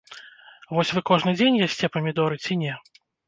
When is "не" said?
2.65-2.73